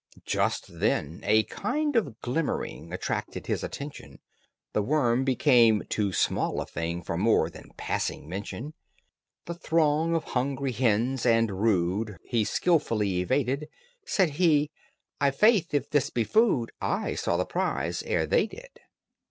Just 0.25 0.79
then 0.79 1.19
a 1.23 1.43
kind 1.43 1.95
of 1.95 2.19
glimmering 2.21 2.91
Attracting 2.91 3.43
his 3.43 3.63
attention, 3.63 4.17
The 4.73 4.81
worm 4.81 5.23
became 5.23 5.83
too 5.89 6.11
small 6.11 6.59
a 6.59 6.65
thing 6.65 7.03
For 7.03 7.15
more 7.19 7.51
than 7.51 7.69
passing 7.77 8.27
mention: 8.27 8.73
The 9.45 9.53
throng 9.53 10.15
of 10.15 10.23
hungry 10.23 10.71
hens 10.71 11.23
and 11.23 11.61
rude 11.61 12.17
He 12.23 12.43
skilfully 12.45 13.19
evaded. 13.21 13.69
Said 14.03 14.31
he, 14.31 14.71
"I' 15.19 15.29
faith, 15.29 15.71
if 15.71 15.87
this 15.91 16.09
be 16.09 16.23
food, 16.23 16.71
I 16.81 17.13
saw 17.13 17.37
the 17.37 17.45
prize 17.45 18.01
ere 18.01 18.25
they 18.25 18.47
did." 18.47 18.79